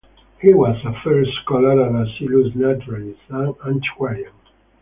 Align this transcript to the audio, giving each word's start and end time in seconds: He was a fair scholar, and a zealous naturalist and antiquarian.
He 0.41 0.51
was 0.51 0.77
a 0.83 0.99
fair 1.03 1.23
scholar, 1.43 1.85
and 1.85 1.95
a 1.97 2.09
zealous 2.17 2.55
naturalist 2.55 3.21
and 3.29 3.53
antiquarian. 3.63 4.33